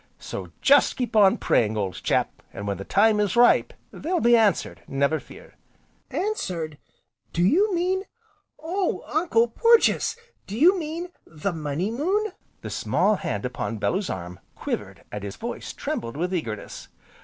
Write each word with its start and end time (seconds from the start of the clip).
So 0.17 0.51
just 0.63 0.97
keep 0.97 1.15
on 1.15 1.37
praying, 1.37 1.77
old 1.77 1.93
chap, 2.01 2.41
and 2.51 2.67
when 2.67 2.77
the 2.77 2.83
time 2.83 3.19
is 3.19 3.35
ripe, 3.35 3.71
they'll 3.93 4.19
be 4.19 4.35
answered, 4.35 4.81
never 4.87 5.19
fear." 5.19 5.53
"Answered? 6.09 6.79
Do 7.33 7.43
you 7.43 7.71
mean, 7.75 8.05
oh 8.59 9.03
Uncle 9.05 9.47
Porges! 9.47 10.15
do 10.47 10.57
you 10.57 10.75
mean 10.79 11.09
the 11.27 11.53
Money 11.53 11.91
Moon?" 11.91 12.31
The 12.61 12.71
small 12.71 13.17
hand 13.17 13.45
upon 13.45 13.77
Bellew's 13.77 14.09
arm, 14.09 14.39
quivered, 14.55 15.03
and 15.11 15.23
his 15.23 15.35
voice 15.35 15.71
trembled 15.71 16.17
with 16.17 16.33
eagerness. 16.33 16.87